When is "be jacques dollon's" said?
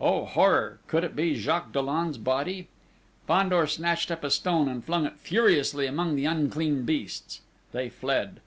1.16-2.16